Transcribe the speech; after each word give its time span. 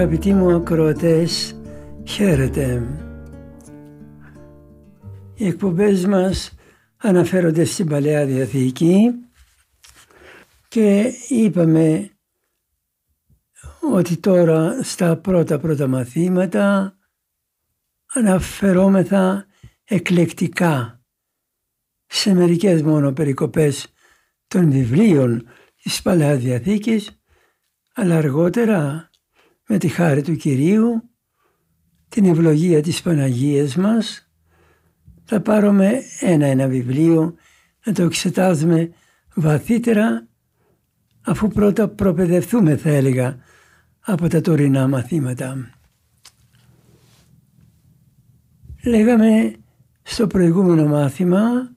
Αγαπητοί 0.00 0.34
μου 0.34 0.54
ακροατές, 0.54 1.60
χαίρετε. 2.04 2.86
Οι 5.34 5.46
εκπομπές 5.46 6.06
μας 6.06 6.54
αναφέρονται 6.96 7.64
στην 7.64 7.88
Παλαιά 7.88 8.26
Διαθήκη 8.26 9.10
και 10.68 11.12
είπαμε 11.28 12.10
ότι 13.92 14.16
τώρα 14.16 14.82
στα 14.82 15.16
πρώτα 15.16 15.58
πρώτα 15.58 15.86
μαθήματα 15.86 16.96
αναφερόμεθα 18.14 19.46
εκλεκτικά 19.84 21.02
σε 22.06 22.34
μερικές 22.34 22.82
μόνο 22.82 23.12
περικοπές 23.12 23.92
των 24.46 24.70
βιβλίων 24.70 25.48
της 25.82 26.02
Παλαιάς 26.02 26.38
Διαθήκης 26.38 27.22
αλλά 27.94 28.16
αργότερα 28.16 29.09
με 29.72 29.78
τη 29.78 29.88
χάρη 29.88 30.22
του 30.22 30.36
Κυρίου, 30.36 31.10
την 32.08 32.24
ευλογία 32.24 32.82
της 32.82 33.02
Παναγίας 33.02 33.76
μας, 33.76 34.30
θα 35.24 35.40
πάρουμε 35.40 36.00
ένα-ένα 36.20 36.66
βιβλίο 36.66 37.34
να 37.84 37.92
το 37.92 38.02
εξετάζουμε 38.02 38.92
βαθύτερα 39.34 40.26
αφού 41.20 41.48
πρώτα 41.48 41.88
προπαιδευτούμε 41.88 42.76
θα 42.76 42.90
έλεγα 42.90 43.38
από 44.00 44.28
τα 44.28 44.40
τωρινά 44.40 44.88
μαθήματα. 44.88 45.70
Λέγαμε 48.84 49.54
στο 50.02 50.26
προηγούμενο 50.26 50.86
μάθημα, 50.86 51.74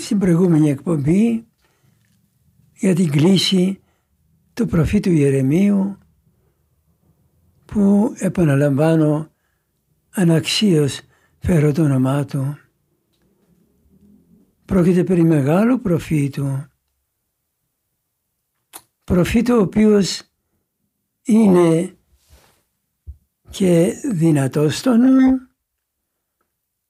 στην 0.00 0.18
προηγούμενη 0.18 0.70
εκπομπή, 0.70 1.44
για 2.74 2.94
την 2.94 3.10
κλίση 3.10 3.80
του 4.54 4.66
προφήτου 4.66 5.10
Ιερεμίου 5.10 5.98
που 7.74 8.14
επαναλαμβάνω 8.18 9.30
αναξίως 10.10 11.00
φέρω 11.38 11.72
το 11.72 11.82
όνομά 11.82 12.24
του. 12.24 12.58
Πρόκειται 14.64 15.04
περί 15.04 15.24
μεγάλου 15.24 15.80
προφήτου. 15.80 16.66
Προφήτου 19.04 19.54
ο 19.54 19.60
οποίος 19.60 20.22
είναι 21.22 21.96
και 23.50 23.92
δυνατός 24.12 24.76
στο 24.76 24.96
νου, 24.96 25.48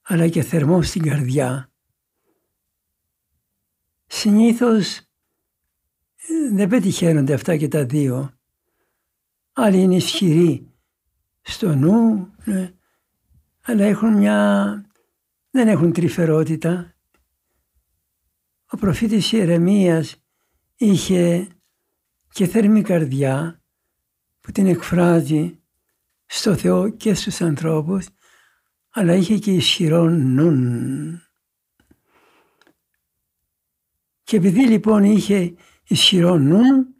αλλά 0.01 0.27
και 0.27 0.41
θερμός 0.41 0.87
στην 0.87 1.01
καρδιά. 1.01 1.71
Συνήθως 4.05 5.01
δεν 6.53 6.69
πετυχαίνονται 6.69 7.33
αυτά 7.33 7.57
και 7.57 7.67
τα 7.67 7.85
δύο. 7.85 8.33
Άλλοι 9.53 9.81
είναι 9.81 9.95
ισχυροί 9.95 10.69
στο 11.47 11.75
νου, 11.75 12.29
ναι, 12.43 12.73
αλλά 13.61 13.83
έχουν 13.83 14.17
μια... 14.17 14.89
δεν 15.49 15.67
έχουν 15.67 15.93
τρυφερότητα. 15.93 16.95
Ο 18.69 18.77
προφήτης 18.77 19.31
Ιερεμίας 19.31 20.15
είχε 20.75 21.47
και 22.31 22.47
θερμή 22.47 22.81
καρδιά 22.81 23.61
που 24.39 24.51
την 24.51 24.67
εκφράζει 24.67 25.59
στο 26.25 26.55
Θεό 26.55 26.89
και 26.89 27.13
στους 27.13 27.41
ανθρώπους, 27.41 28.07
αλλά 28.89 29.13
είχε 29.13 29.37
και 29.37 29.51
ισχυρό 29.51 30.09
νουν. 30.09 31.21
Και 34.23 34.37
επειδή 34.37 34.67
λοιπόν 34.67 35.03
είχε 35.03 35.55
ισχυρό 35.87 36.37
νουν, 36.37 36.95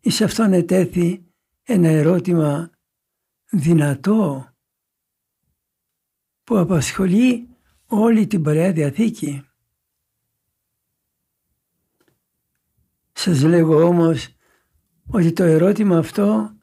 εις 0.00 0.20
αυτόν 0.20 0.52
ετέθη 0.52 1.24
ένα 1.62 1.88
ερώτημα 1.88 2.70
δυνατό 3.50 4.48
που 6.44 6.58
απασχολεί 6.58 7.48
όλη 7.86 8.26
την 8.26 8.42
Παλαιά 8.42 8.72
Διαθήκη. 8.72 9.42
Σας 13.12 13.42
λέγω 13.42 13.84
όμως 13.84 14.28
ότι 15.06 15.32
το 15.32 15.42
ερώτημα 15.42 15.98
αυτό 15.98 16.56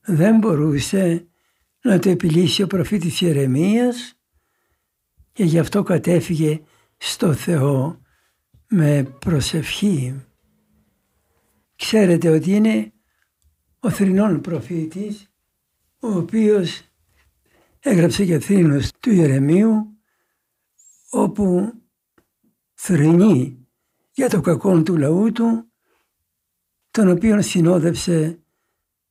δεν 0.00 0.38
μπορούσε 0.38 1.26
να 1.82 1.98
το 1.98 2.08
επιλύσει 2.08 2.62
ο 2.62 2.66
προφήτης 2.66 3.20
Ιερεμίας 3.20 4.14
και 5.32 5.44
γι' 5.44 5.58
αυτό 5.58 5.82
κατέφυγε 5.82 6.62
στο 6.96 7.32
Θεό 7.32 8.00
με 8.68 9.16
προσευχή. 9.18 10.24
Ξέρετε 11.76 12.28
ότι 12.28 12.50
είναι 12.50 12.92
ο 13.78 13.90
θρηνών 13.90 14.40
προφήτης 14.40 15.31
ο 16.04 16.16
οποίος 16.16 16.82
έγραψε 17.80 18.24
και 18.24 18.38
θρήνος 18.38 18.90
του 19.00 19.10
Ιερεμίου 19.10 19.98
όπου 21.10 21.72
θρηνεί 22.74 23.66
για 24.12 24.28
το 24.28 24.40
κακό 24.40 24.82
του 24.82 24.96
λαού 24.96 25.32
του 25.32 25.72
τον 26.90 27.08
οποίο 27.08 27.42
συνόδευσε 27.42 28.42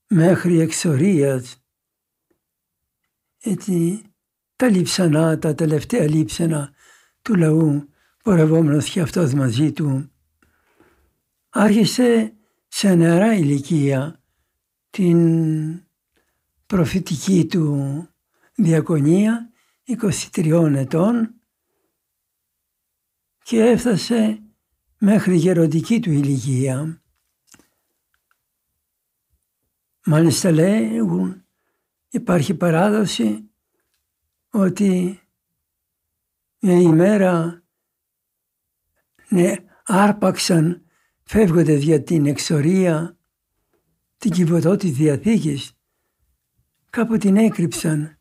μέχρι 0.07 0.59
εξορίας. 0.59 1.63
Έτσι 3.39 4.01
τα 4.55 4.69
λείψανα, 4.69 5.39
τα 5.39 5.55
τελευταία 5.55 6.09
λείψανα 6.09 6.73
του 7.21 7.35
λαού 7.35 7.89
πορευόμενος 8.23 8.89
και 8.89 9.01
αυτός 9.01 9.33
μαζί 9.33 9.71
του. 9.71 10.11
Άρχισε 11.49 12.33
σε 12.67 12.95
νεαρά 12.95 13.33
ηλικία 13.33 14.23
την 14.89 15.90
προφητική 16.71 17.45
του 17.45 18.07
διακονία 18.55 19.51
23 19.87 20.73
ετών 20.75 21.33
και 23.43 23.63
έφτασε 23.63 24.41
μέχρι 24.97 25.35
γεροντική 25.35 25.99
του 25.99 26.11
ηλικία. 26.11 27.01
Μάλιστα 30.05 30.51
λέγουν, 30.51 31.45
υπάρχει 32.09 32.53
παράδοση 32.53 33.49
ότι 34.49 35.19
μια 36.59 36.79
ημέρα 36.79 37.63
ναι, 39.29 39.55
άρπαξαν 39.83 40.85
φεύγοντας 41.23 41.81
για 41.81 42.03
την 42.03 42.25
εξορία 42.25 43.17
την 44.17 44.31
κυβωτό 44.31 44.75
της 44.75 44.91
Διαθήκης 44.91 45.80
κάπου 46.91 47.17
την 47.17 47.37
έκρυψαν 47.37 48.17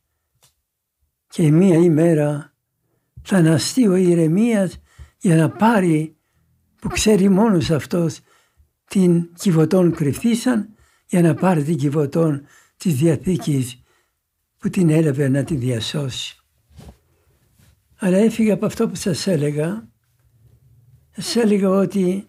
και 1.28 1.50
μία 1.50 1.76
ημέρα 1.76 2.54
θα 3.22 3.36
αναστεί 3.36 3.88
ο 3.88 3.94
Ιερεμίας 3.96 4.80
για 5.18 5.36
να 5.36 5.50
πάρει 5.50 6.16
που 6.80 6.88
ξέρει 6.88 7.28
μόνος 7.28 7.70
αυτός 7.70 8.20
την 8.84 9.34
κυβωτόν 9.34 9.94
κρυφτήσαν 9.94 10.74
για 11.06 11.22
να 11.22 11.34
πάρει 11.34 11.62
την 11.62 11.76
κυβωτόν 11.76 12.46
της 12.76 12.94
Διαθήκης 12.94 13.82
που 14.58 14.70
την 14.70 14.90
έλαβε 14.90 15.28
να 15.28 15.44
τη 15.44 15.54
διασώσει. 15.54 16.36
Αλλά 17.96 18.16
έφυγε 18.16 18.52
από 18.52 18.66
αυτό 18.66 18.88
που 18.88 18.94
σας 18.94 19.26
έλεγα. 19.26 19.88
Σας 21.10 21.36
έλεγα 21.36 21.68
ότι 21.68 22.28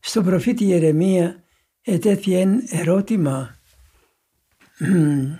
στον 0.00 0.24
προφήτη 0.24 0.64
Ιερεμία 0.64 1.42
ετέθη 1.82 2.34
ένα 2.34 2.62
ερώτημα 2.68 3.56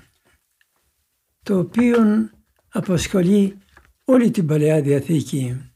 το 1.42 1.58
οποίο 1.58 2.30
απασχολεί 2.68 3.58
όλη 4.04 4.30
την 4.30 4.46
Παλαιά 4.46 4.82
Διαθήκη. 4.82 5.72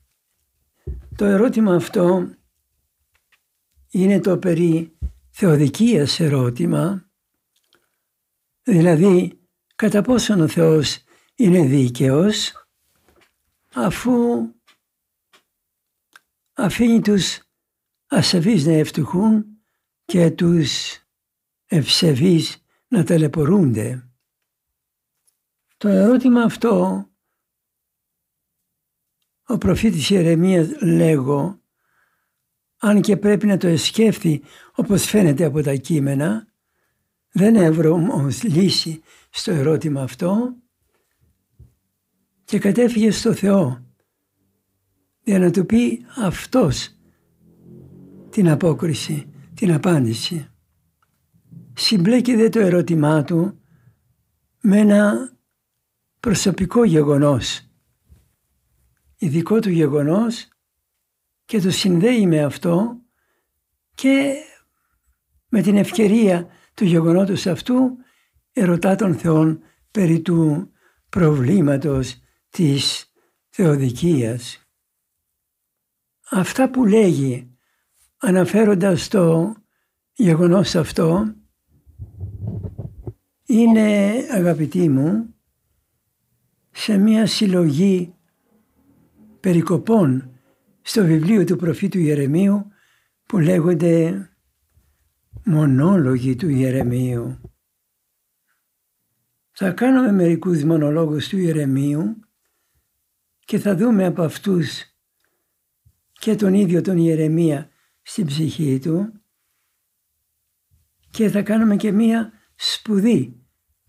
Το 1.17 1.25
ερώτημα 1.25 1.75
αυτό 1.75 2.31
είναι 3.91 4.21
το 4.21 4.39
περί 4.39 4.99
θεοδικίας 5.31 6.21
ερώτημα, 6.21 7.11
δηλαδή 8.63 9.41
κατά 9.77 10.03
πόσον 10.03 10.41
ο 10.41 10.49
Θεός 10.49 11.03
είναι 11.35 11.67
δίκαιος 11.67 12.53
αφού 13.75 14.13
αφήνει 16.53 17.01
τους 17.01 17.41
ασεβείς 18.07 18.67
να 18.67 18.73
ευτυχούν 18.73 19.47
και 20.05 20.31
τους 20.31 20.99
ευσεβείς 21.67 22.66
να 22.89 23.05
ταλαιπωρούνται. 23.05 24.11
Το 25.77 25.89
ερώτημα 25.89 26.43
αυτό 26.43 27.07
ο 29.47 29.59
προφήτης 29.59 30.11
Ιερεμίας 30.11 30.83
λέγω 30.83 31.61
αν 32.79 33.01
και 33.01 33.17
πρέπει 33.17 33.47
να 33.47 33.57
το 33.57 33.67
εσκέφθει 33.67 34.43
όπως 34.75 35.05
φαίνεται 35.05 35.45
από 35.45 35.63
τα 35.63 35.75
κείμενα 35.75 36.47
δεν 37.33 37.57
έβρω 37.57 37.93
όμως 37.93 38.43
λύση 38.43 39.01
στο 39.31 39.51
ερώτημα 39.51 40.03
αυτό 40.03 40.55
και 42.45 42.59
κατέφυγε 42.59 43.11
στο 43.11 43.35
Θεό 43.35 43.85
για 45.23 45.39
να 45.39 45.51
του 45.51 45.67
πει 45.67 46.07
αυτός 46.17 46.91
την 48.31 48.49
απόκριση, 48.49 49.33
την 49.55 49.73
απάντηση. 49.73 50.51
Συμπλέκεται 51.79 52.49
το 52.49 52.61
ερώτημά 52.61 53.25
του 53.25 53.61
με 54.61 54.79
ένα 54.79 55.33
προσωπικό 56.21 56.85
γεγονός, 56.85 57.61
ειδικό 59.17 59.61
του 59.61 59.71
γεγονός 59.71 60.49
και 61.45 61.61
το 61.61 61.71
συνδέει 61.71 62.27
με 62.27 62.43
αυτό 62.43 63.01
και 63.95 64.35
με 65.49 65.63
την 65.63 65.77
ευκαιρία 65.77 66.49
του 66.75 66.85
γεγονότος 66.85 67.47
αυτού 67.47 67.97
ερωτά 68.53 68.95
τον 68.95 69.15
Θεόν 69.15 69.63
περί 69.91 70.21
του 70.21 70.71
προβλήματος 71.09 72.21
της 72.51 73.13
θεοδικίας. 73.49 74.69
Αυτά 76.31 76.71
που 76.71 76.85
λέγει 76.85 77.57
αναφέροντας 78.17 79.09
το 79.09 79.55
γεγονός 80.13 80.75
αυτό 80.75 81.35
είναι 83.61 84.13
αγαπητοί 84.31 84.89
μου 84.89 85.35
σε 86.71 86.97
μια 86.97 87.27
συλλογή 87.27 88.15
περικοπών 89.41 90.31
στο 90.83 91.05
βιβλίο 91.05 91.45
του 91.45 91.57
προφήτου 91.57 91.99
Ιερεμίου 91.99 92.67
που 93.27 93.39
λέγονται 93.39 94.29
μονόλογοι 95.45 96.37
του 96.37 96.49
Ιερεμίου. 96.49 97.41
Θα 99.51 99.73
κάνουμε 99.73 100.13
μερικούς 100.13 100.65
μονολόγους 100.65 101.29
του 101.29 101.39
Ιερεμίου 101.39 102.21
και 103.39 103.59
θα 103.59 103.77
δούμε 103.77 104.05
από 104.05 104.23
αυτούς 104.23 104.83
και 106.13 106.35
τον 106.35 106.55
ίδιο 106.55 106.81
τον 106.81 106.97
Ιερεμία 106.97 107.69
στην 108.03 108.27
ψυχή 108.27 108.79
του 108.79 109.13
και 111.11 111.29
θα 111.29 111.43
κάνουμε 111.43 111.77
και 111.77 111.93
μία 111.93 112.33
σπουδή 112.55 113.46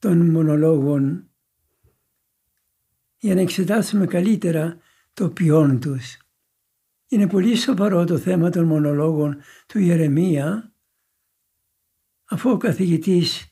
των 0.07 0.29
μονολόγων 0.29 1.29
για 3.17 3.35
να 3.35 3.41
εξετάσουμε 3.41 4.05
καλύτερα 4.05 4.77
το 5.13 5.29
ποιόν 5.29 5.79
τους. 5.79 6.17
Είναι 7.07 7.27
πολύ 7.27 7.55
σοβαρό 7.55 8.05
το 8.05 8.17
θέμα 8.17 8.49
των 8.49 8.65
μονολόγων 8.65 9.37
του 9.67 9.79
Ιερεμία 9.79 10.73
αφού 12.25 12.49
ο 12.49 12.57
καθηγητής 12.57 13.51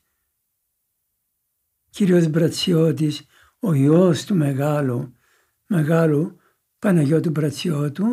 κύριος 1.89 2.27
Μπρατσιώτης, 2.27 3.25
ο 3.59 3.73
ιός 3.73 4.25
του 4.25 4.35
μεγάλου, 4.35 5.15
μεγάλου 5.65 6.37
Παναγιώτου 6.79 7.29
Μπρατσιώτου, 7.29 8.05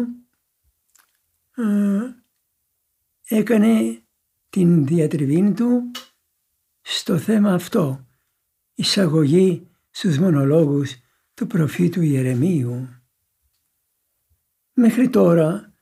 ε, 1.54 3.34
έκανε 3.36 4.02
την 4.48 4.86
διατριβή 4.86 5.52
του 5.52 5.90
στο 6.80 7.18
θέμα 7.18 7.54
αυτό, 7.54 8.06
εισαγωγή 8.82 9.68
στους 9.90 10.18
μονολόγους 10.18 10.96
του 11.34 11.46
προφήτου 11.46 12.02
Ιερεμίου. 12.02 12.88
Μέχρι 14.72 15.08
τώρα 15.08 15.74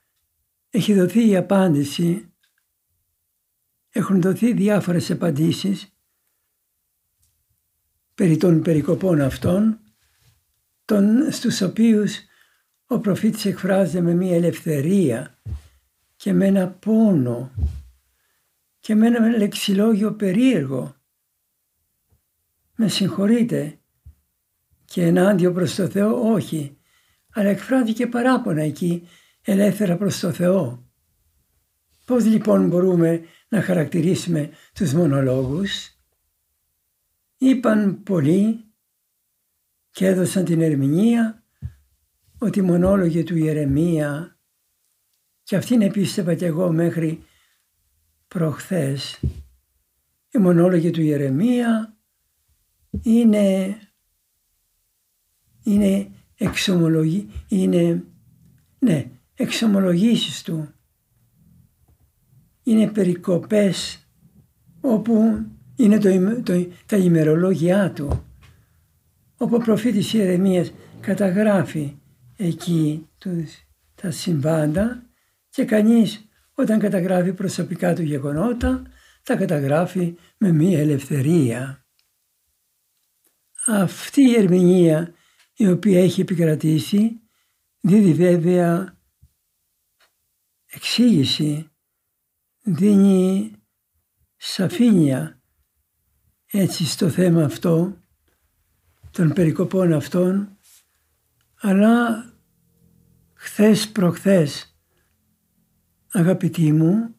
έχει 0.70 0.94
δοθεί 0.94 1.28
η 1.28 1.36
απάντηση, 1.36 2.32
έχουν 3.90 4.20
δοθεί 4.20 4.52
διάφορες 4.52 5.10
απαντήσεις 5.10 5.94
περί 8.14 8.36
των 8.36 8.62
περικοπών 8.62 9.20
αυτών, 9.20 9.80
των, 10.84 11.32
στους 11.32 11.60
οποίους 11.60 12.18
ο 12.86 12.98
προφήτης 12.98 13.44
εκφράζεται 13.44 14.00
με 14.00 14.14
μια 14.14 14.34
ελευθερία 14.34 15.40
και 16.16 16.32
με 16.32 16.46
ένα 16.46 16.68
πόνο 16.68 17.52
και 18.78 18.94
με 18.94 19.06
ένα 19.06 19.28
λεξιλόγιο 19.28 20.12
περίεργο. 20.14 20.99
Με 22.82 22.88
συγχωρείτε 22.88 23.78
και 24.84 25.04
ενάντια 25.04 25.52
προς 25.52 25.74
το 25.74 25.88
Θεό 25.88 26.32
όχι, 26.32 26.78
αλλά 27.32 27.48
εκφράστηκε 27.48 28.06
παράπονα 28.06 28.62
εκεί 28.62 29.08
ελεύθερα 29.42 29.96
προς 29.96 30.18
το 30.18 30.32
Θεό. 30.32 30.90
Πώς 32.04 32.24
λοιπόν 32.24 32.68
μπορούμε 32.68 33.24
να 33.48 33.62
χαρακτηρίσουμε 33.62 34.50
τους 34.72 34.92
μονολόγους; 34.92 35.90
Είπαν 37.36 38.02
πολλοί 38.02 38.64
και 39.90 40.06
έδωσαν 40.06 40.44
την 40.44 40.60
ερμηνεία 40.60 41.44
ότι 42.38 42.58
οι 42.58 42.62
μονόλογοι 42.62 43.22
του 43.22 43.36
Ιερεμία 43.36 44.38
και 45.42 45.56
αυτήν 45.56 45.82
επίστευα 45.82 46.34
και 46.34 46.46
εγώ 46.46 46.72
μέχρι 46.72 47.24
προχθές. 48.28 49.20
Οι 50.30 50.38
μονόλογοι 50.38 50.90
του 50.90 51.02
Ιερεμία 51.02 51.94
είναι, 53.02 53.76
είναι 55.62 56.10
εξομολογή, 56.36 57.28
είναι, 57.48 58.04
ναι, 58.78 59.10
εξομολογήσεις 59.34 60.42
του. 60.42 60.68
Είναι 62.62 62.90
περικοπές 62.90 64.06
όπου 64.80 65.44
είναι 65.76 65.98
το, 65.98 66.42
το, 66.42 66.66
τα 66.86 66.96
ημερολόγια 66.96 67.92
του. 67.92 68.24
Όπου 69.36 69.54
ο 69.54 69.58
προφήτης 69.58 70.12
Ιερεμίας 70.12 70.72
καταγράφει 71.00 71.94
εκεί 72.36 73.06
τους, 73.18 73.66
τα 73.94 74.10
συμβάντα 74.10 75.02
και 75.48 75.64
κανείς 75.64 76.28
όταν 76.54 76.78
καταγράφει 76.78 77.32
προσωπικά 77.32 77.94
του 77.94 78.02
γεγονότα 78.02 78.82
τα 79.22 79.36
καταγράφει 79.36 80.14
με 80.38 80.52
μία 80.52 80.80
ελευθερία. 80.80 81.79
Αυτή 83.66 84.20
η 84.20 84.34
ερμηνεία 84.34 85.14
η 85.54 85.68
οποία 85.68 86.02
έχει 86.02 86.20
επικρατήσει 86.20 87.20
δίδει 87.80 88.12
βέβαια 88.12 88.98
εξήγηση, 90.66 91.70
δίνει 92.62 93.52
σαφήνεια 94.36 95.40
έτσι 96.46 96.86
στο 96.86 97.08
θέμα 97.08 97.44
αυτό 97.44 97.96
των 99.10 99.32
περικοπών 99.32 99.92
αυτών 99.92 100.58
αλλά 101.60 102.24
χθες 103.34 103.88
προχθές 103.88 104.76
αγαπητοί 106.10 106.72
μου 106.72 107.14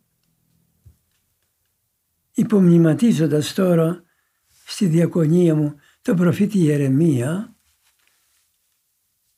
υπομνηματίζοντας 2.34 3.54
τώρα 3.54 4.04
στη 4.66 4.86
διακονία 4.86 5.56
μου 5.56 5.76
τον 6.02 6.16
προφήτη 6.16 6.58
Ιερεμία 6.60 7.56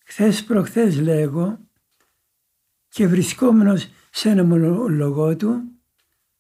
χθες 0.05 0.43
προχθές 0.43 0.99
λέγω 0.99 1.59
και 2.87 3.07
βρισκόμενος 3.07 3.89
σε 4.11 4.29
ένα 4.29 4.43
μονολογό 4.43 5.35
του 5.35 5.73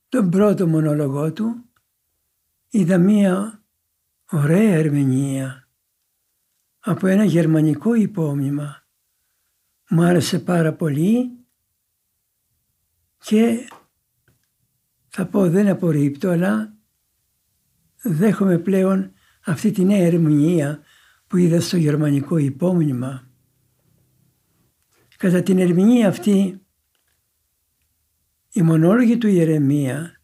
τον 0.09 0.29
πρώτο 0.29 0.67
μονολογό 0.67 1.33
του 1.33 1.69
είδα 2.69 2.97
μία 2.97 3.63
ωραία 4.29 4.73
ερμηνεία 4.73 5.67
από 6.79 7.07
ένα 7.07 7.23
γερμανικό 7.23 7.93
υπόμνημα. 7.93 8.83
Μου 9.89 10.03
άρεσε 10.03 10.39
πάρα 10.39 10.73
πολύ 10.73 11.45
και 13.17 13.67
θα 15.07 15.25
πω 15.25 15.49
δεν 15.49 15.67
απορρίπτω 15.67 16.29
αλλά 16.29 16.73
δέχομαι 18.01 18.57
πλέον 18.57 19.12
αυτή 19.45 19.71
τη 19.71 19.83
νέα 19.83 20.05
ερμηνεία 20.05 20.81
που 21.27 21.37
είδα 21.37 21.61
στο 21.61 21.77
γερμανικό 21.77 22.37
υπόμνημα. 22.37 23.27
Κατά 25.17 25.43
την 25.43 25.59
ερμηνεία 25.59 26.07
αυτή 26.07 26.61
η 28.49 28.61
μονόλογη 28.61 29.17
του 29.17 29.27
Ιερεμία 29.27 30.21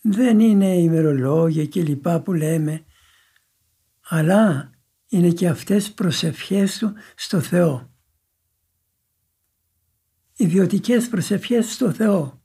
δεν 0.00 0.40
είναι 0.40 0.76
ημερολόγια 0.76 1.66
και 1.66 1.82
λοιπά 1.82 2.20
που 2.20 2.32
λέμε 2.32 2.84
αλλά 4.08 4.70
είναι 5.08 5.30
και 5.30 5.48
αυτές 5.48 5.92
προσευχές 5.92 6.78
του 6.78 6.92
στο 7.14 7.40
Θεό. 7.40 7.90
ιδιωτικές 10.36 11.08
προσευχές 11.08 11.72
στο 11.72 11.92
Θεό. 11.92 12.42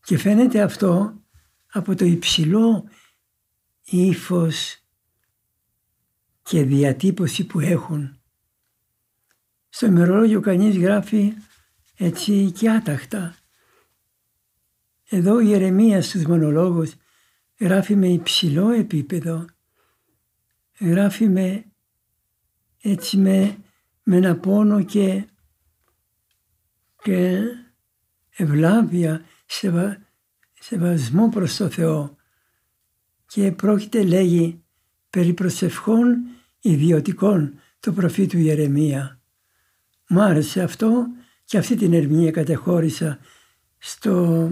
Και 0.00 0.18
φαίνεται 0.18 0.62
αυτό 0.62 1.22
από 1.66 1.94
το 1.94 2.04
υψηλό 2.04 2.88
ύφος 3.90 4.82
και 6.42 6.62
διατύπωση 6.62 7.46
που 7.46 7.60
έχουν. 7.60 8.20
Στο 9.68 9.86
ημερολόγιο 9.86 10.40
κανείς 10.40 10.76
γράφει 10.76 11.32
έτσι 11.96 12.50
και 12.50 12.70
άταχτα. 12.70 13.36
Εδώ 15.08 15.40
η 15.40 15.46
Ιερεμίας 15.48 16.06
στους 16.06 16.24
μονολόγους 16.24 16.94
γράφει 17.58 17.96
με 17.96 18.08
υψηλό 18.08 18.70
επίπεδο, 18.70 19.44
γράφει 20.78 21.28
με 21.28 21.64
έτσι 22.80 23.16
με, 23.16 23.58
με 24.02 24.16
ένα 24.16 24.36
πόνο 24.36 24.82
και, 24.82 25.28
και 27.02 27.40
ευλάβεια, 28.36 29.24
σεβα, 29.46 29.98
σεβασμό 30.60 31.28
προς 31.28 31.56
το 31.56 31.68
Θεό 31.68 32.17
και 33.28 33.52
πρόκειται 33.52 34.02
λέγει 34.02 34.62
περί 35.10 35.32
προσευχών 35.32 36.16
ιδιωτικών 36.60 37.60
του 37.80 37.94
προφήτου 37.94 38.38
Ιερεμία. 38.38 39.20
Μ' 40.08 40.18
άρεσε 40.18 40.62
αυτό 40.62 41.06
και 41.44 41.58
αυτή 41.58 41.76
την 41.76 41.92
ερμηνεία 41.92 42.30
κατεχώρησα 42.30 43.18
στο 43.78 44.48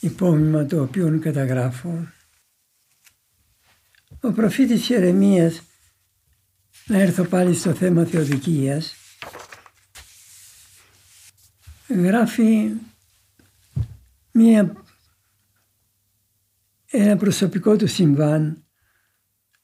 υπόμνημα 0.00 0.66
το 0.66 0.82
οποίο 0.82 1.18
καταγράφω. 1.20 2.08
Ο 4.20 4.32
προφήτης 4.32 4.88
Ιερεμίας, 4.88 5.62
να 6.86 6.98
έρθω 6.98 7.24
πάλι 7.24 7.54
στο 7.54 7.74
θέμα 7.74 8.04
θεοδικίας, 8.04 8.94
γράφει 11.88 12.70
μία, 14.32 14.83
ένα 16.96 17.16
προσωπικό 17.16 17.76
του 17.76 17.86
συμβάν. 17.86 18.64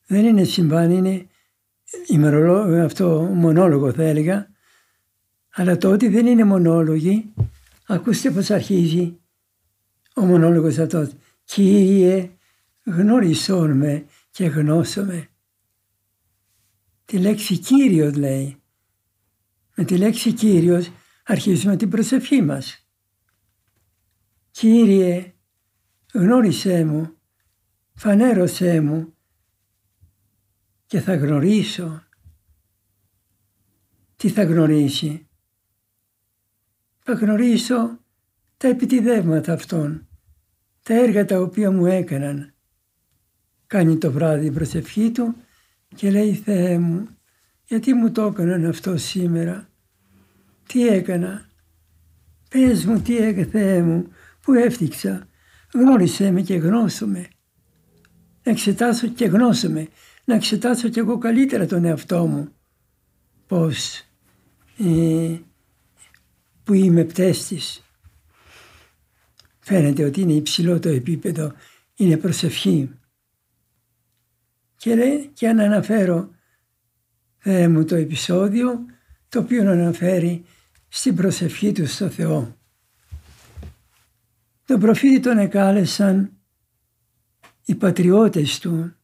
Δεν 0.07 0.25
είναι 0.25 0.45
συμβάν, 0.45 0.91
είναι 0.91 1.27
ημερολόγο, 2.07 2.85
αυτό 2.85 3.21
μονόλογο 3.21 3.93
θα 3.93 4.03
έλεγα, 4.03 4.49
αλλά 5.51 5.77
το 5.77 5.91
ότι 5.91 6.09
δεν 6.09 6.27
είναι 6.27 6.45
μονόλογοι, 6.45 7.33
ακούστε 7.87 8.31
πως 8.31 8.51
αρχίζει 8.51 9.19
ο 10.15 10.25
μονόλογος 10.25 10.79
αυτός. 10.79 11.11
Κύριε, 11.45 12.31
γνώρισόν 12.85 13.77
με 13.77 14.07
και 14.31 14.47
γνώσω 14.47 15.05
με. 15.05 15.29
Τη 17.05 17.19
λέξη 17.19 17.59
Κύριος 17.59 18.15
λέει. 18.15 18.57
Με 19.75 19.85
τη 19.85 19.97
λέξη 19.97 20.33
Κύριος 20.33 20.91
αρχίζουμε 21.25 21.77
την 21.77 21.89
προσευχή 21.89 22.43
μας. 22.43 22.87
Κύριε, 24.51 25.35
γνώρισέ 26.13 26.85
μου, 26.85 27.20
φανέρωσέ 28.01 28.81
μου 28.81 29.15
και 30.87 31.01
θα 31.01 31.15
γνωρίσω. 31.17 32.03
Τι 34.17 34.29
θα 34.29 34.45
γνωρίσει. 34.45 35.29
Θα 36.99 37.13
γνωρίσω 37.13 37.99
τα 38.57 38.69
επιτιδεύματα 38.69 39.53
αυτών, 39.53 40.09
τα 40.83 40.95
έργα 40.95 41.25
τα 41.25 41.41
οποία 41.41 41.71
μου 41.71 41.87
έκαναν. 41.87 42.55
Κάνει 43.67 43.99
το 43.99 44.13
βράδυ 44.13 44.47
η 44.47 44.51
προσευχή 44.51 45.11
του 45.11 45.35
και 45.95 46.11
λέει 46.11 46.35
Θεέ 46.35 46.79
μου, 46.79 47.09
γιατί 47.65 47.95
μου 47.95 48.13
το 48.13 48.23
έκαναν 48.23 48.67
αυτό 48.67 48.97
σήμερα; 48.97 49.69
Τι 50.67 50.89
έκανα; 50.89 51.49
Πες 52.49 52.85
μου 52.85 53.01
τι 53.01 53.17
έκανα 53.17 53.47
Θεέ 53.47 53.83
μου 53.83 54.09
που 54.41 54.53
έφτιαξα. 54.53 55.29
Γνώρισέ 55.73 56.31
με 56.31 56.43
και 56.43 56.57
γνώσω 56.57 57.07
με. 57.07 57.29
Να 58.43 58.53
εξετάσω 58.53 59.09
και 59.09 59.25
γνώσω 59.25 59.71
με. 59.71 59.89
Να 60.25 60.35
εξετάσω 60.35 60.89
και 60.89 61.01
εγώ 61.01 61.19
καλύτερα 61.19 61.67
τον 61.67 61.85
εαυτό 61.85 62.27
μου. 62.27 62.49
Πώς 63.47 64.05
ε, 64.79 65.39
που 66.65 66.75
είμαι 66.75 67.05
πτέστης. 67.05 67.85
Φαίνεται 69.61 70.05
ότι 70.05 70.21
είναι 70.21 70.33
υψηλό 70.33 70.79
το 70.79 70.89
επίπεδο, 70.89 71.53
είναι 71.95 72.17
προσευχή. 72.17 72.91
Και, 74.77 74.95
λέει, 74.95 75.31
και 75.35 75.49
αν 75.49 75.61
αναφέρω 75.61 76.31
Θεέ 77.39 77.69
μου 77.69 77.85
το 77.85 77.95
επεισόδιο 77.95 78.85
το 79.29 79.39
οποίο 79.39 79.71
αναφέρει 79.71 80.45
στην 80.89 81.15
προσευχή 81.15 81.73
του 81.73 81.87
στο 81.87 82.09
Θεό. 82.09 82.57
Τον 84.65 84.81
προφήτη 84.81 85.21
τον 85.21 85.39
εκάλεσαν 85.39 86.40
οι 87.71 87.75
πατριώτες 87.75 88.59
του. 88.59 88.95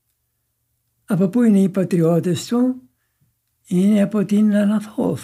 Από 1.04 1.28
πού 1.28 1.42
είναι 1.42 1.60
οι 1.60 1.68
πατριώτες 1.68 2.46
του; 2.46 2.82
Είναι 3.66 4.02
από 4.02 4.24
την 4.24 4.54
Αναθόφ. 4.54 5.22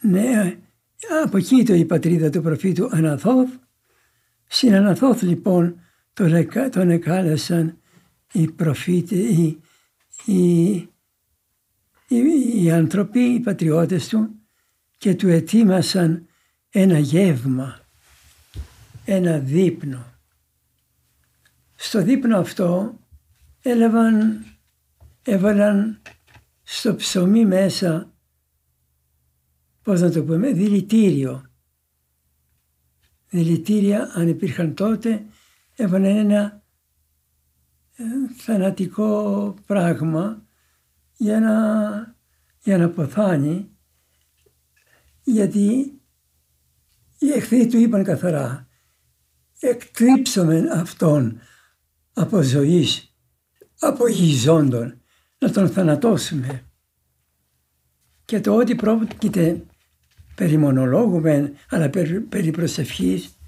Ναι, 0.00 0.58
από 1.24 1.36
εκεί 1.36 1.64
το 1.64 1.74
η 1.74 1.84
πατρίδα 1.84 2.30
του 2.30 2.42
προφήτου 2.42 2.88
Αναθόφ. 2.92 3.50
Στην 4.46 4.74
Αναθόφ 4.74 5.22
λοιπόν 5.22 5.80
τον 6.70 6.90
εκάλεσαν 6.90 7.78
οι 8.32 8.50
προφήτες, 8.50 9.18
οι, 9.18 9.60
οι, 10.24 10.72
οι, 12.08 12.62
οι 12.62 12.70
άνθρωποι, 12.70 13.20
οι 13.20 13.40
πατριώτες 13.40 14.08
του 14.08 14.34
και 14.96 15.14
του 15.14 15.28
ετοίμασαν 15.28 16.26
ένα 16.70 16.98
γεύμα, 16.98 17.80
ένα 19.04 19.38
δείπνο. 19.38 20.17
Στο 21.80 22.02
δείπνο 22.02 22.38
αυτό 22.38 22.98
έλαβαν, 23.62 24.44
έβαλαν 25.22 26.02
στο 26.62 26.94
ψωμί 26.94 27.46
μέσα 27.46 28.12
πώς 29.82 30.00
να 30.00 30.10
το 30.10 30.24
πούμε, 30.24 30.52
δηλητήριο. 30.52 31.50
Δηλητήρια 33.28 34.10
αν 34.14 34.28
υπήρχαν 34.28 34.74
τότε 34.74 35.24
έβαλαν 35.76 36.16
ένα 36.16 36.62
ε, 37.96 38.04
θανατικό 38.36 39.54
πράγμα 39.66 40.46
για 41.16 41.40
να, 41.40 42.16
για 42.62 42.78
να 42.78 42.90
ποθάνει 42.90 43.70
γιατί 45.22 46.00
οι 47.18 47.30
εχθροί 47.30 47.66
του 47.66 47.78
είπαν 47.78 48.04
καθαρά 48.04 48.68
εκτρίψαμε 49.60 50.68
αυτόν 50.72 51.40
από 52.18 52.42
ζωής, 52.42 53.14
από 53.80 54.08
γηζόντων, 54.08 55.00
να 55.38 55.50
τον 55.50 55.70
θανατώσουμε. 55.70 56.62
Και 58.24 58.40
το 58.40 58.56
ότι 58.56 58.74
πρόκειται 58.74 59.64
περί 60.34 60.56
μονολόγου 60.56 61.22
αλλά 61.70 61.90
περί, 61.90 62.20
περί 62.20 62.50
προσευχής 62.50 63.38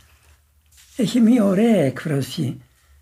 έχει 0.97 1.21
μια 1.21 1.45
ωραία 1.45 1.77
έκφραση 1.77 2.61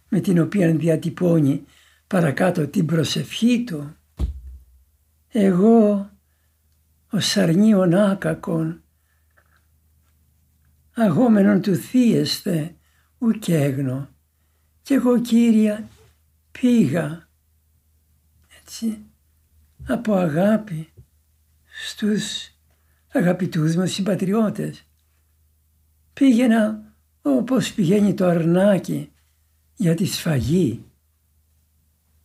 με 0.09 0.21
την 0.21 0.39
οποία 0.39 0.73
διατυπώνει 0.73 1.65
παρακάτω 2.07 2.67
την 2.67 2.87
προσευχή 2.87 3.65
του. 3.65 3.97
Εγώ 5.29 6.11
ο 7.11 7.21
σαρνίων 7.21 7.95
άκακον 7.95 8.83
αγόμενον 10.95 11.61
του 11.61 11.75
θύεστε 11.75 12.75
ουκέγνω 13.19 14.09
και 14.89 14.95
εγώ 14.95 15.21
Κύρια 15.21 15.89
πήγα 16.51 17.29
έτσι 18.61 18.99
από 19.87 20.15
αγάπη 20.15 20.93
στους 21.65 22.51
αγαπητούς 23.09 23.77
μας 23.77 23.93
συμπατριώτες. 23.93 24.85
Πήγαινα 26.13 26.95
όπως 27.23 27.73
πηγαίνει 27.73 28.15
το 28.15 28.27
αρνάκι 28.27 29.13
για 29.75 29.95
τη 29.95 30.05
σφαγή. 30.05 30.85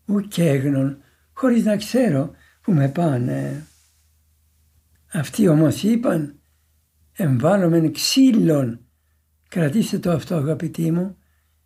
Ουκέγνων, 0.05 0.97
χωρίς 1.33 1.63
να 1.63 1.77
ξέρω 1.77 2.31
που 2.61 2.71
με 2.73 2.89
πάνε. 2.89 3.67
Αυτοί 5.11 5.47
όμως 5.47 5.83
είπαν 5.83 6.39
εμβάλλομεν 7.13 7.93
ξύλων. 7.93 8.79
Κρατήστε 9.49 9.99
το 9.99 10.11
αυτό 10.11 10.35
αγαπητοί 10.35 10.91
μου 10.91 11.17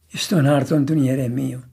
στον 0.07 0.45
άρτον 0.45 0.85
του 0.85 0.93
Ιερεμίου. 0.93 1.63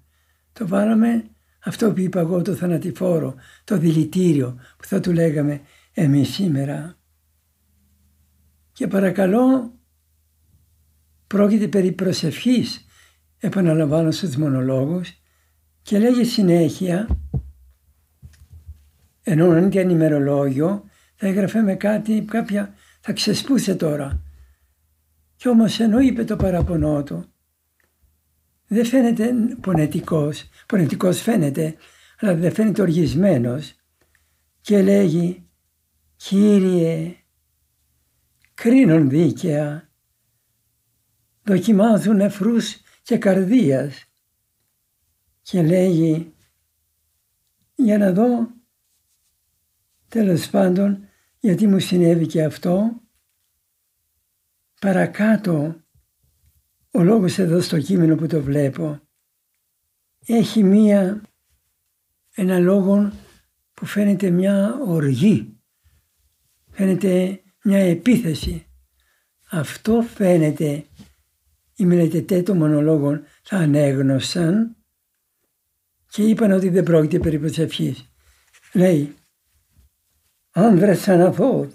Το 0.52 0.66
βάλαμε 0.68 1.24
αυτό 1.64 1.92
που 1.92 2.00
είπα 2.00 2.20
εγώ 2.20 2.42
το 2.42 2.54
θανατηφόρο, 2.54 3.34
το 3.64 3.78
δηλητήριο 3.78 4.58
που 4.76 4.84
θα 4.84 5.00
του 5.00 5.12
λέγαμε 5.12 5.60
εμείς 5.92 6.28
σήμερα. 6.28 6.96
Και 8.72 8.86
παρακαλώ 8.86 9.74
πρόκειται 11.26 11.68
περί 11.68 11.92
προσευχής 11.92 12.84
επαναλαμβάνω 13.38 14.10
στους 14.10 14.36
μονολόγους 14.36 15.12
και 15.82 15.98
λέγει 15.98 16.24
συνέχεια 16.24 17.18
ενώ 19.24 19.56
είναι 19.56 19.68
και 19.68 19.80
ημερολόγιο 19.80 20.84
θα 21.14 21.26
έγραφε 21.26 21.62
με 21.62 21.74
κάτι, 21.74 22.24
κάποια, 22.24 22.74
θα 23.00 23.12
ξεσπούσε 23.12 23.74
τώρα. 23.74 24.22
Κι 25.36 25.48
όμως 25.48 25.80
ενώ 25.80 26.00
είπε 26.00 26.24
το 26.24 26.36
παραπονό 26.36 27.02
του, 27.02 27.33
δεν 28.75 28.85
φαίνεται 28.85 29.33
πονετικός, 29.61 30.49
πονετικός 30.66 31.21
φαίνεται, 31.21 31.76
αλλά 32.19 32.35
δεν 32.35 32.52
φαίνεται 32.52 32.83
οργισμένος. 32.83 33.75
Και 34.61 34.83
λέγει 34.83 35.49
«Κύριε, 36.16 37.16
κρίνουν 38.54 39.09
δίκαια, 39.09 39.90
δοκιμάζουν 41.43 42.16
νεφρούς 42.16 42.76
και 43.02 43.19
καρδίας» 43.19 44.09
και 45.43 45.62
λέγει 45.62 46.35
για 47.75 47.99
να 47.99 48.12
δω 48.12 48.49
τέλος 50.09 50.50
πάντων 50.50 51.09
γιατί 51.38 51.66
μου 51.66 51.78
συνέβη 51.78 52.26
και 52.26 52.45
αυτό. 52.45 53.00
Παρακάτω 54.81 55.83
ο 56.96 57.02
λόγος 57.02 57.38
εδώ 57.38 57.60
στο 57.60 57.80
κείμενο 57.80 58.16
που 58.16 58.26
το 58.26 58.42
βλέπω 58.42 59.00
έχει 60.26 60.62
μία, 60.62 61.22
ένα 62.34 62.58
λόγο 62.58 63.12
που 63.74 63.86
φαίνεται 63.86 64.30
μια 64.30 64.78
οργή, 64.86 65.60
φαίνεται 66.70 67.42
μια 67.64 67.78
επίθεση. 67.78 68.66
Αυτό 69.50 70.02
φαίνεται 70.02 70.84
οι 71.76 71.84
μελετητές 71.84 72.42
των 72.42 72.56
μονολόγων 72.56 73.22
θα 73.42 73.56
ανέγνωσαν 73.56 74.76
και 76.08 76.22
είπαν 76.22 76.52
ότι 76.52 76.68
δεν 76.68 76.82
πρόκειται 76.82 77.18
περί 77.18 77.38
προσευχής. 77.38 78.10
Λέει, 78.72 79.14
άνδρας 80.50 81.08
αναθώ, 81.08 81.68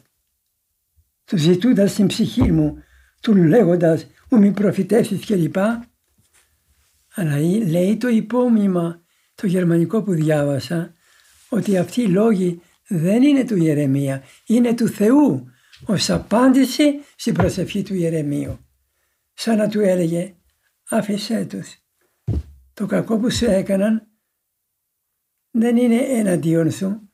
του 1.26 1.38
ζητούντας 1.38 1.94
την 1.94 2.08
ψυχή 2.08 2.52
μου, 2.52 2.84
του 3.22 3.36
λέγοντας 3.36 4.08
μου 4.30 4.40
μη 4.40 4.52
προφητεύσεις 4.52 5.26
κλπ. 5.26 5.56
Αλλά 7.14 7.40
λέει 7.68 7.98
το 7.98 8.08
υπόμνημα 8.08 9.04
το 9.36 9.48
γερμανικό 9.48 10.04
που 10.04 10.14
διάβασα 10.14 10.94
ότι 11.50 11.78
αυτοί 11.78 12.02
οι 12.02 12.08
λόγοι 12.08 12.62
δεν 12.88 13.24
είναι 13.24 13.46
του 13.46 13.56
Ιερεμία, 13.56 14.24
είναι 14.46 14.74
του 14.74 14.88
Θεού 14.88 15.50
ως 15.86 16.10
απάντηση 16.10 17.00
στην 17.16 17.34
προσευχή 17.34 17.84
του 17.84 17.94
Ιερεμίου. 17.94 18.60
Σαν 19.34 19.58
να 19.58 19.70
του 19.70 19.80
έλεγε 19.80 20.36
άφησέ 20.90 21.46
τους. 21.46 21.78
Το 22.74 22.86
κακό 22.86 23.18
που 23.18 23.32
σου 23.32 23.46
έκαναν 23.46 24.08
δεν 25.52 25.78
είναι 25.78 25.96
εναντίον 25.96 26.72
σου. 26.72 27.10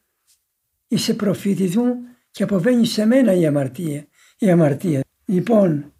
Είσαι 0.87 1.13
προφήτης 1.13 1.75
μου 1.75 1.95
και 2.31 2.43
αποβαίνεις 2.43 2.91
σε 2.91 3.05
μένα 3.05 3.33
η 3.33 3.45
αμαρτία. 3.45 4.07
Η 4.37 4.49
αμαρτία. 4.49 5.01
Λοιπόν, 5.25 5.93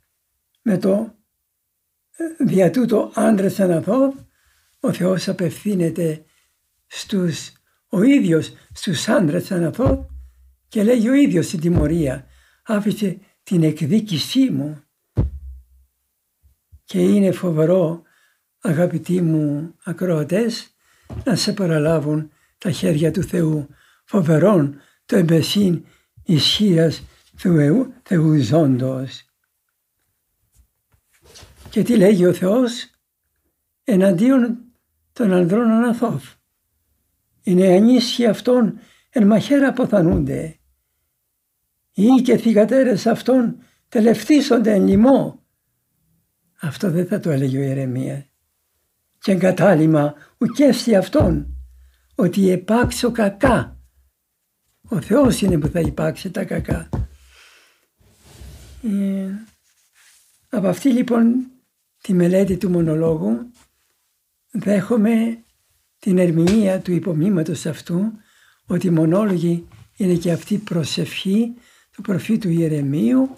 με 0.68 0.78
το 0.78 1.16
ε, 2.18 2.44
δια 2.46 2.70
τούτο 2.70 3.12
άντρας 3.14 3.60
αναθώ, 3.60 4.14
ο 4.80 4.94
Θεός 4.94 5.28
απευθύνεται 5.28 6.26
στους, 6.88 7.52
ο 7.88 8.02
ίδιος 8.02 8.54
στους 8.74 9.08
άντρες 9.08 9.52
αναθώ 9.52 10.10
και 10.68 10.84
λέγει 10.84 11.10
ο 11.10 11.14
ίδιος 11.14 11.46
στην 11.46 11.60
τιμωρία 11.60 12.26
άφησε 12.64 13.18
την 13.44 13.64
εκδίκησή 13.64 14.50
μου 14.50 14.84
και 16.84 17.00
είναι 17.00 17.32
φοβερό 17.32 18.02
αγαπητοί 18.62 19.22
μου 19.22 19.76
ακροατές 19.84 20.76
να 21.24 21.36
σε 21.36 21.54
παραλάβουν 21.54 22.32
τα 22.58 22.72
χέρια 22.72 23.12
του 23.12 23.24
Θεού 23.24 23.68
φοβερόν 24.06 24.80
το 25.06 25.16
εμπεσίν 25.16 25.86
ισχύας 26.24 27.04
Θεού, 27.36 27.94
Θεού 28.04 28.36
ζώντος. 28.36 29.35
Και 31.70 31.84
τι 31.84 31.98
λέγει 31.98 32.26
ο 32.26 32.34
Θεός 32.34 32.90
εναντίον 33.84 34.58
των 35.14 35.34
ανδρών 35.34 35.70
αναθώφ. 35.70 36.34
Είναι 37.44 37.68
ανίσχυοι 37.68 38.26
αυτών 38.26 38.80
εν 39.10 39.28
μαχαίρα 39.28 39.68
αποθανούνται. 39.68 40.60
Ή 41.94 42.22
και 42.24 42.38
θυγατέρες 42.38 43.06
αυτών 43.08 43.58
τελευτήσονται 43.90 44.74
εν 44.74 44.88
λοιμό. 44.88 45.44
Αυτό 46.62 46.92
δεν 46.92 47.08
θα 47.08 47.20
το 47.20 47.30
έλεγε 47.30 47.58
ο 47.58 47.62
Ιερεμίας. 47.62 48.24
Και 49.20 49.32
εγκατάλημα 49.32 50.14
ουκέστη 50.38 50.96
αυτών 50.96 51.56
ότι 52.16 52.50
επάξω 52.50 53.12
κακά. 53.12 53.80
Ο 54.90 55.02
Θεός 55.02 55.42
είναι 55.42 55.60
που 55.60 55.68
θα 55.68 55.80
υπάξει 55.80 56.32
τα 56.32 56.44
κακά. 56.44 56.90
Ε, 58.84 59.32
από 60.50 60.68
αυτή 60.68 60.90
λοιπόν 60.90 61.55
τη 62.06 62.14
μελέτη 62.14 62.58
του 62.58 62.70
μονολόγου 62.70 63.52
δέχομαι 64.52 65.44
την 66.00 66.18
ερμηνεία 66.18 66.80
του 66.80 66.92
υπομνήματος 66.92 67.66
αυτού 67.66 68.12
ότι 68.66 68.88
οι 68.88 68.90
μονόλογοι 68.90 69.68
είναι 69.98 70.14
και 70.14 70.32
αυτή 70.32 70.58
προσευχή 70.58 71.54
του 71.92 72.02
προφήτου 72.02 72.50
Ιερεμίου 72.50 73.36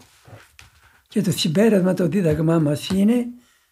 και 1.08 1.22
το 1.22 1.32
συμπέρασμα 1.32 1.94
το 1.94 2.08
δίδαγμά 2.08 2.60
μας 2.60 2.90
είναι 2.90 3.26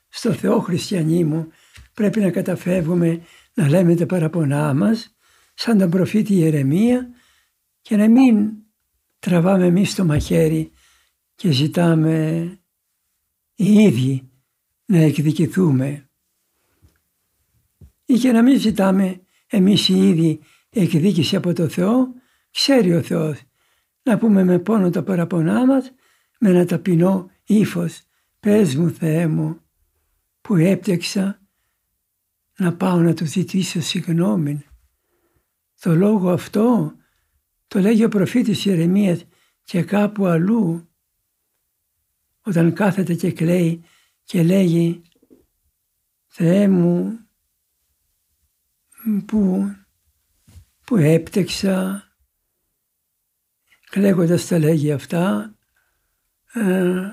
στο 0.10 0.34
Θεό 0.34 0.60
χριστιανοί 0.60 1.24
μου 1.24 1.48
πρέπει 1.94 2.20
να 2.20 2.30
καταφεύγουμε 2.30 3.22
να 3.54 3.70
λέμε 3.70 3.96
τα 3.96 4.06
παραπονά 4.06 4.74
μας 4.74 5.16
σαν 5.54 5.78
τον 5.78 5.90
προφήτη 5.90 6.34
Ιερεμία 6.34 7.10
και 7.82 7.96
να 7.96 8.10
μην 8.10 8.52
τραβάμε 9.20 9.66
εμείς 9.66 9.96
το 9.96 10.06
μαχαίρι 10.06 10.72
και 11.36 11.52
ζητάμε 11.52 12.48
οι 13.56 13.74
ίδιοι 13.74 14.30
να 14.86 14.98
εκδικηθούμε 14.98 16.10
ή 18.06 18.18
και 18.18 18.32
να 18.32 18.44
μην 18.44 18.60
ζητάμε 18.60 19.22
εμείς 19.48 19.90
οι 19.90 20.10
ίδιοι 20.10 20.40
εκδίκηση 20.70 21.36
από 21.36 21.54
το 21.54 21.68
Θεό, 21.68 22.14
ξέρει 22.52 22.94
ο 22.94 23.02
Θεός 23.02 23.42
να 24.04 24.18
πούμε 24.18 24.44
με 24.44 24.60
πόνο 24.60 24.90
τα 24.90 25.04
παραπονά 25.04 25.66
μας 25.66 25.92
με 26.40 26.50
ένα 26.50 26.66
ταπεινό 26.66 27.30
ύφος. 27.44 28.02
Πες 28.40 28.76
μου 28.76 28.90
Θεέ 28.90 29.28
μου 29.28 29.60
που 30.42 30.56
έπτυξα 30.56 31.40
να 32.58 32.76
πάω 32.76 33.00
να 33.00 33.14
του 33.14 33.26
ζητήσω 33.26 33.82
συγγνώμη. 33.82 34.66
Το 35.80 35.96
λόγο 35.96 36.30
αυτό 36.30 36.96
το 37.68 37.80
λέγει 37.80 38.04
ο 38.04 38.10
προφήτης 38.10 38.66
Ιερεμίας 38.66 39.26
και 39.64 39.84
κάπου 39.84 40.26
αλλού 40.26 40.90
όταν 42.42 42.74
κάθεται 42.74 43.14
και 43.14 43.32
κλαίει 43.32 43.84
και 44.26 44.44
λέγει 44.44 45.02
Θεέ 46.28 46.68
μου 46.68 47.20
που, 49.26 49.72
που 50.86 50.96
έπτεξα 50.96 52.04
κλαίγοντας 53.90 54.48
τα 54.48 54.60
λέγει 54.60 54.92
αυτά 54.92 55.56
ε, 56.54 57.12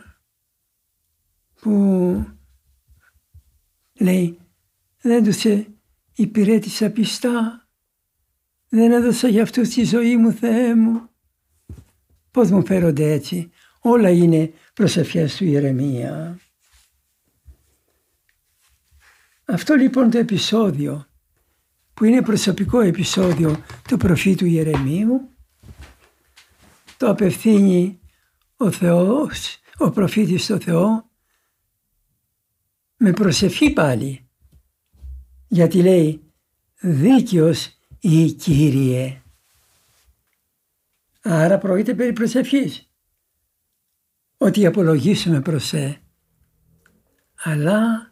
που 1.60 2.26
λέει 3.92 4.38
δεν 5.00 5.24
τους 5.24 5.44
υπηρέτησα 6.14 6.90
πιστά 6.90 7.68
δεν 8.68 8.92
έδωσα 8.92 9.28
για 9.28 9.42
αυτούς 9.42 9.68
τη 9.68 9.84
ζωή 9.84 10.16
μου 10.16 10.32
Θεέ 10.32 10.74
μου 10.74 11.10
πώς 12.32 12.50
μου 12.50 12.66
φέρονται 12.66 13.12
έτσι. 13.12 13.50
Όλα 13.80 14.10
είναι 14.10 14.52
προσευχές 14.74 15.36
του 15.36 15.44
Ιερεμία 15.44 16.38
αυτό 19.52 19.74
λοιπόν 19.74 20.10
το 20.10 20.18
επεισόδιο 20.18 21.06
που 21.94 22.04
είναι 22.04 22.22
προσωπικό 22.22 22.80
επεισόδιο 22.80 23.62
του 23.88 23.96
προφήτου 23.96 24.46
Ιερεμίου 24.46 25.28
το 26.96 27.08
απευθύνει 27.08 28.00
ο 28.56 28.70
Θεός, 28.70 29.58
ο 29.78 29.90
προφήτης 29.90 30.44
στο 30.44 30.60
Θεό 30.60 31.10
με 32.96 33.12
προσευχή 33.12 33.70
πάλι 33.70 34.28
γιατί 35.48 35.82
λέει 35.82 36.32
δίκαιος 36.80 37.78
η 38.00 38.32
Κύριε. 38.32 39.22
Άρα 41.22 41.58
πρόκειται 41.58 41.94
περί 41.94 42.12
προσευχής 42.12 42.90
ότι 44.36 44.66
απολογήσουμε 44.66 45.40
προς 45.40 45.72
Αλλά 47.42 48.11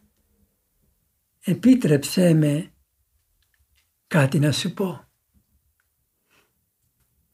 επίτρεψέ 1.41 2.35
με 2.35 2.73
κάτι 4.07 4.39
να 4.39 4.53
σου 4.53 4.75
πω. 4.75 5.05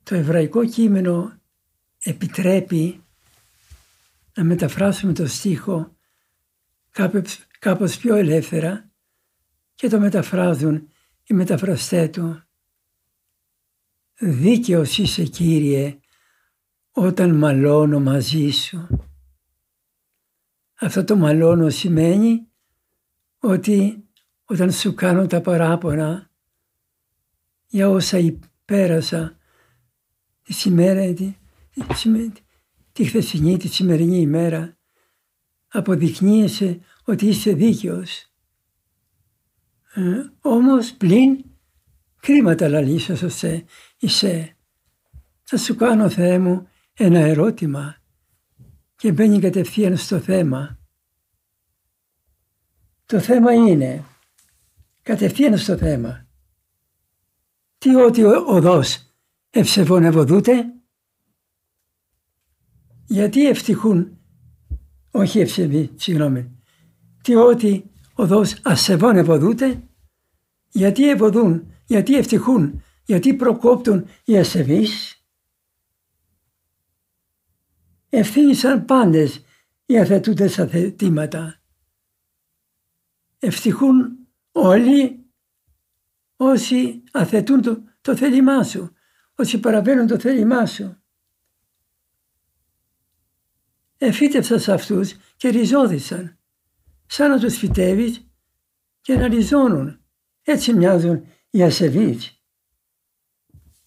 Το 0.02 0.14
εβραϊκό 0.14 0.66
κείμενο 0.66 1.40
επιτρέπει 1.98 3.04
να 4.34 4.44
μεταφράσουμε 4.44 5.12
το 5.12 5.26
στίχο 5.26 5.96
κάπως 7.58 7.96
πιο 7.98 8.14
ελεύθερα 8.14 8.90
και 9.74 9.88
το 9.88 10.00
μεταφράζουν 10.00 10.88
οι 11.24 11.34
μεταφραστές 11.34 12.10
του. 12.10 12.42
Δίκαιος 14.18 14.98
είσαι 14.98 15.24
Κύριε 15.24 15.98
όταν 16.90 17.34
μαλώνω 17.34 18.00
μαζί 18.00 18.50
σου. 18.50 19.08
Αυτό 20.74 21.04
το 21.04 21.16
μαλώνω 21.16 21.70
σημαίνει 21.70 22.48
ότι 23.46 24.04
όταν 24.44 24.72
σου 24.72 24.94
κάνω 24.94 25.26
τα 25.26 25.40
παράπονα 25.40 26.30
για 27.66 27.88
όσα 27.88 28.18
υπέρασα 28.18 29.36
τη 30.42 30.52
σημέρα, 30.52 31.12
τη, 31.12 31.34
τη, 31.70 32.32
τη 32.92 33.04
χθεσινή, 33.04 33.56
τη 33.56 33.68
σημερινή 33.68 34.20
ημέρα, 34.20 34.76
αποδεικνύεσαι 35.68 36.80
ότι 37.04 37.26
είσαι 37.26 37.52
δίκαιος. 37.52 38.30
Ε, 39.94 40.00
όμως 40.40 40.92
πλην 40.92 41.44
κρίματα 42.20 42.68
λαλήσω 42.68 43.28
σε 43.28 43.64
είσαι. 43.98 44.56
Θα 45.42 45.56
σου 45.56 45.74
κάνω 45.74 46.08
Θεέ 46.08 46.38
μου 46.38 46.68
ένα 46.94 47.18
ερώτημα 47.18 47.96
και 48.96 49.12
μπαίνει 49.12 49.40
κατευθείαν 49.40 49.96
στο 49.96 50.18
θέμα. 50.18 50.75
Το 53.06 53.20
θέμα 53.20 53.52
είναι 53.52 54.04
κατευθείαν 55.02 55.58
στο 55.58 55.76
θέμα. 55.76 56.26
Τι 57.78 57.94
ότι 57.94 58.22
ο 58.24 58.44
οδός 58.46 59.14
ευσεβών 59.50 60.04
ευωδούτε, 60.04 60.72
γιατί 63.06 63.46
ευτυχούν, 63.46 64.18
όχι 65.10 65.40
ευσεβή, 65.40 65.90
συγγνώμη, 65.94 66.56
τι 67.22 67.34
ότι 67.34 67.90
οδός 68.14 68.58
ασεβών 68.62 69.16
ευωδούτε, 69.16 69.82
γιατί 70.68 71.10
ευωδούν, 71.10 71.72
γιατί 71.86 72.16
ευτυχούν, 72.16 72.82
γιατί 73.04 73.34
προκόπτουν 73.34 74.06
οι 74.24 74.38
ασεβείς. 74.38 75.20
Ευθύνησαν 78.08 78.84
πάντες 78.84 79.44
οι 79.86 79.98
αθετούντες 79.98 80.58
αθετήματα. 80.58 81.60
Ευτυχούν 83.46 84.18
όλοι 84.52 85.24
όσοι 86.36 87.02
αθετούν 87.12 87.62
το, 87.62 87.82
το 88.00 88.16
θέλημά 88.16 88.62
σου, 88.62 88.92
όσοι 89.34 89.60
παραβαίνουν 89.60 90.06
το 90.06 90.18
θέλημά 90.18 90.66
σου. 90.66 90.96
Εφύτευσαν 93.98 94.60
σε 94.60 94.72
αυτούς 94.72 95.14
και 95.36 95.48
ριζώδησαν, 95.48 96.38
σαν 97.06 97.30
να 97.30 97.38
τους 97.38 97.56
φυτεύεις 97.56 98.26
και 99.00 99.16
να 99.16 99.28
ριζώνουν. 99.28 100.00
Έτσι 100.42 100.72
μοιάζουν 100.74 101.26
οι 101.50 101.62
ασεβείς. 101.62 102.42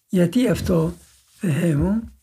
Γιατί 0.07 0.49
αυτό, 0.49 0.93
Θεέ 1.37 1.75
μου, 1.75 2.13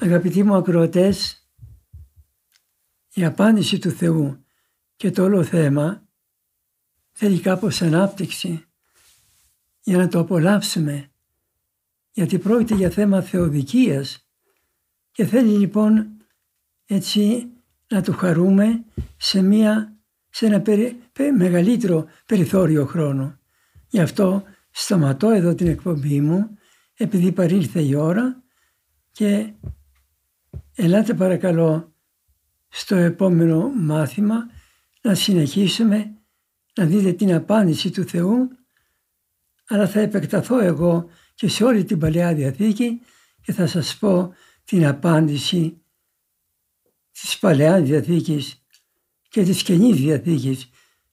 αγαπητοί 0.00 0.42
μου 0.42 0.54
ακροατές, 0.54 1.39
η 3.14 3.24
απάντηση 3.24 3.78
του 3.78 3.90
Θεού 3.90 4.44
και 4.96 5.10
το 5.10 5.22
όλο 5.22 5.44
θέμα 5.44 6.08
θέλει 7.12 7.40
κάπως 7.40 7.82
ανάπτυξη 7.82 8.64
για 9.82 9.96
να 9.96 10.08
το 10.08 10.18
απολαύσουμε 10.18 11.10
γιατί 12.12 12.38
πρόκειται 12.38 12.74
για 12.74 12.90
θέμα 12.90 13.22
θεοδικίας 13.22 14.28
και 15.10 15.24
θέλει 15.24 15.58
λοιπόν 15.58 16.06
έτσι 16.86 17.48
να 17.88 18.02
του 18.02 18.12
χαρούμε 18.12 18.84
σε, 19.16 19.42
μια, 19.42 19.98
σε 20.30 20.46
ένα 20.46 20.62
μεγαλύτερο 21.36 22.06
περιθώριο 22.26 22.86
χρόνο. 22.86 23.38
Γι' 23.88 24.00
αυτό 24.00 24.42
σταματώ 24.70 25.30
εδώ 25.30 25.54
την 25.54 25.66
εκπομπή 25.66 26.20
μου 26.20 26.58
επειδή 26.94 27.32
παρήλθε 27.32 27.80
η 27.82 27.94
ώρα 27.94 28.42
και 29.12 29.52
ελάτε 30.74 31.14
παρακαλώ 31.14 31.94
στο 32.70 32.94
επόμενο 32.94 33.72
μάθημα 33.76 34.50
να 35.00 35.14
συνεχίσουμε 35.14 36.14
να 36.74 36.84
δείτε 36.84 37.12
την 37.12 37.34
απάντηση 37.34 37.90
του 37.90 38.04
Θεού 38.04 38.48
αλλά 39.66 39.88
θα 39.88 40.00
επεκταθώ 40.00 40.58
εγώ 40.58 41.08
και 41.34 41.48
σε 41.48 41.64
όλη 41.64 41.84
την 41.84 41.98
Παλαιά 41.98 42.34
Διαθήκη 42.34 43.00
και 43.40 43.52
θα 43.52 43.66
σας 43.66 43.96
πω 43.96 44.34
την 44.64 44.86
απάντηση 44.86 45.82
της 47.12 47.38
Παλαιάς 47.38 47.82
Διαθήκης 47.82 48.64
και 49.28 49.42
της 49.42 49.62
Καινής 49.62 49.96
Διαθήκης 49.96 50.70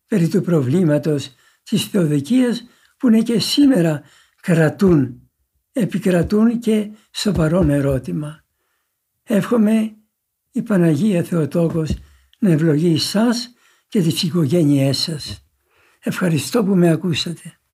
περί 0.08 0.28
του 0.28 0.42
προβλήματος 0.42 1.34
της 1.64 1.86
Θεοδικίας 1.86 2.64
που 2.98 3.08
είναι 3.08 3.22
και 3.22 3.40
σήμερα 3.40 4.04
κρατούν, 4.42 5.30
επικρατούν 5.72 6.60
και 6.60 6.92
σοβαρό 7.12 7.66
ερώτημα. 7.70 8.44
Εύχομαι 9.24 9.97
η 10.58 10.62
Παναγία 10.62 11.24
Θεοτόκος 11.24 11.94
να 12.40 12.52
ευλογεί 12.52 12.94
εσάς 12.94 13.54
και 13.88 14.02
τις 14.02 14.24
οικογένειές 14.24 14.98
σας. 14.98 15.46
Ευχαριστώ 16.00 16.64
που 16.64 16.76
με 16.76 16.90
ακούσατε. 16.90 17.57